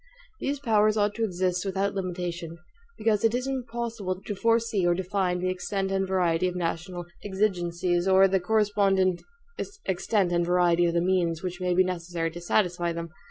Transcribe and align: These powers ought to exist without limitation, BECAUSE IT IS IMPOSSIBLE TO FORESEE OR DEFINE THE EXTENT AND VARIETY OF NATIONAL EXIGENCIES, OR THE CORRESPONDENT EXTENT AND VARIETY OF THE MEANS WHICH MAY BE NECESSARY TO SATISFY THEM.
These 0.39 0.57
powers 0.59 0.97
ought 0.97 1.13
to 1.13 1.23
exist 1.23 1.63
without 1.63 1.93
limitation, 1.93 2.57
BECAUSE 2.97 3.23
IT 3.23 3.35
IS 3.35 3.45
IMPOSSIBLE 3.45 4.21
TO 4.23 4.33
FORESEE 4.33 4.83
OR 4.87 4.95
DEFINE 4.95 5.37
THE 5.41 5.49
EXTENT 5.51 5.91
AND 5.91 6.07
VARIETY 6.07 6.47
OF 6.47 6.55
NATIONAL 6.55 7.05
EXIGENCIES, 7.21 8.07
OR 8.07 8.27
THE 8.27 8.39
CORRESPONDENT 8.39 9.21
EXTENT 9.85 10.31
AND 10.31 10.43
VARIETY 10.43 10.87
OF 10.87 10.95
THE 10.95 11.01
MEANS 11.01 11.43
WHICH 11.43 11.61
MAY 11.61 11.75
BE 11.75 11.83
NECESSARY 11.83 12.31
TO 12.31 12.41
SATISFY 12.41 12.93
THEM. 12.93 13.09